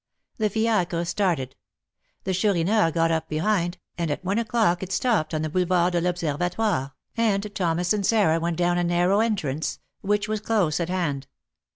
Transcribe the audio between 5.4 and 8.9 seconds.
the Boulevard de l'Observatoire, and Thomas and Sarah went down a